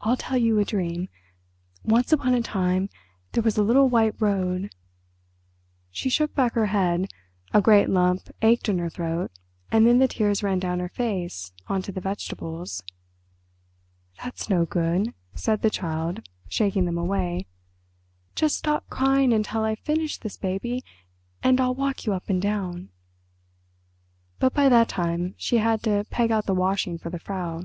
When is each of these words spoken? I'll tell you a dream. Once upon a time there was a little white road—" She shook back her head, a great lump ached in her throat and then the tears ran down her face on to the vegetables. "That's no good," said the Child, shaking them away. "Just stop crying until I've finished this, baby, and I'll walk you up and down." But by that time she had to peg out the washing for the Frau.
I'll 0.00 0.16
tell 0.16 0.36
you 0.36 0.58
a 0.58 0.64
dream. 0.64 1.08
Once 1.84 2.12
upon 2.12 2.34
a 2.34 2.40
time 2.42 2.88
there 3.30 3.42
was 3.44 3.56
a 3.56 3.62
little 3.62 3.88
white 3.88 4.20
road—" 4.20 4.74
She 5.92 6.10
shook 6.10 6.34
back 6.34 6.54
her 6.54 6.66
head, 6.66 7.08
a 7.54 7.62
great 7.62 7.88
lump 7.88 8.30
ached 8.42 8.68
in 8.68 8.80
her 8.80 8.90
throat 8.90 9.30
and 9.70 9.86
then 9.86 9.98
the 10.00 10.08
tears 10.08 10.42
ran 10.42 10.58
down 10.58 10.80
her 10.80 10.88
face 10.88 11.52
on 11.68 11.82
to 11.82 11.92
the 11.92 12.00
vegetables. 12.00 12.82
"That's 14.24 14.50
no 14.50 14.66
good," 14.66 15.14
said 15.36 15.62
the 15.62 15.70
Child, 15.70 16.28
shaking 16.48 16.84
them 16.84 16.98
away. 16.98 17.46
"Just 18.34 18.58
stop 18.58 18.88
crying 18.90 19.32
until 19.32 19.62
I've 19.62 19.78
finished 19.78 20.22
this, 20.22 20.36
baby, 20.36 20.82
and 21.44 21.60
I'll 21.60 21.76
walk 21.76 22.06
you 22.06 22.12
up 22.12 22.28
and 22.28 22.42
down." 22.42 22.88
But 24.40 24.52
by 24.52 24.68
that 24.68 24.88
time 24.88 25.36
she 25.38 25.58
had 25.58 25.84
to 25.84 26.04
peg 26.10 26.32
out 26.32 26.46
the 26.46 26.54
washing 26.56 26.98
for 26.98 27.10
the 27.10 27.20
Frau. 27.20 27.62